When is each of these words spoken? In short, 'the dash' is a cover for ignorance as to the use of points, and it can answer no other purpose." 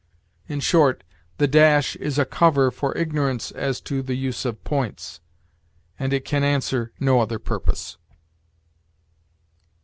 In 0.47 0.61
short, 0.61 1.03
'the 1.37 1.45
dash' 1.47 1.95
is 1.97 2.17
a 2.17 2.25
cover 2.25 2.71
for 2.71 2.97
ignorance 2.97 3.51
as 3.51 3.79
to 3.81 4.01
the 4.01 4.15
use 4.15 4.45
of 4.45 4.63
points, 4.63 5.19
and 5.99 6.11
it 6.11 6.25
can 6.25 6.43
answer 6.43 6.91
no 6.99 7.19
other 7.19 7.37
purpose." 7.37 7.97